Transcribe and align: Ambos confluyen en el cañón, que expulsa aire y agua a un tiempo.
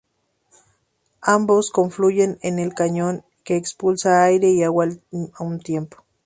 Ambos 1.27 1.69
confluyen 1.69 2.39
en 2.41 2.57
el 2.57 2.73
cañón, 2.73 3.23
que 3.43 3.55
expulsa 3.55 4.23
aire 4.23 4.49
y 4.49 4.63
agua 4.63 4.85
a 4.89 5.43
un 5.43 5.59
tiempo. 5.59 6.03